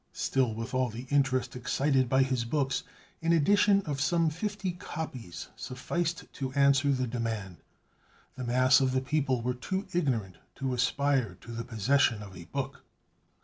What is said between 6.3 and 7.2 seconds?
to answer the